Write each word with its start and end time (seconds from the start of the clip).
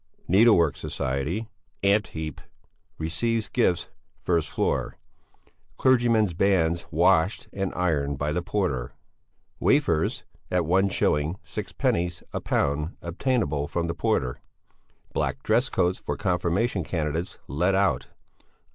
Needlework 0.27 0.77
society 0.77 1.47
'Ant 1.83 2.07
Heap' 2.07 2.41
receives 2.97 3.49
gifts, 3.49 3.91
first 4.23 4.49
floor. 4.49 4.97
Clergymen's 5.77 6.33
bands 6.33 6.87
washed 6.89 7.47
and 7.53 7.71
ironed 7.75 8.17
by 8.17 8.31
the 8.31 8.41
porter. 8.41 8.93
Wafers 9.59 10.23
at 10.49 10.63
1_s._ 10.63 11.37
6_d._ 11.43 12.23
a 12.33 12.41
pound 12.41 12.97
obtainable 13.03 13.67
from 13.67 13.85
the 13.85 13.93
porter. 13.93 14.41
Black 15.13 15.43
dress 15.43 15.69
coats 15.69 15.99
for 15.99 16.17
confirmation 16.17 16.83
candidates 16.83 17.37
let 17.47 17.75
out. 17.75 18.07